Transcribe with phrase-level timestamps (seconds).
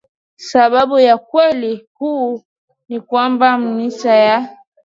[0.51, 2.43] Sababu ya ukweli huu
[2.89, 4.57] ni kwamba misa ya